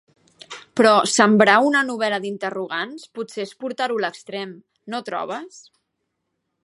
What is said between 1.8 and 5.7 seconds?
novel·la d'interrogants potser és portar-ho a l'extrem, no trobes?